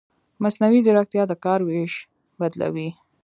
مصنوعي 0.43 0.79
ځیرکتیا 0.85 1.23
د 1.27 1.33
کار 1.45 1.59
وېش 1.67 1.93
بدلوي. 2.39 2.89